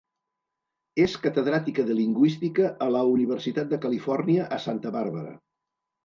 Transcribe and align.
És 1.01 1.17
catedràtica 1.25 1.83
de 1.89 1.97
lingüística 1.99 2.71
a 2.85 2.87
la 2.95 3.01
Universitat 3.09 3.69
de 3.73 3.79
Califòrnia 3.83 4.47
a 4.57 4.59
Santa 4.65 4.93
Bàrbara. 4.97 5.35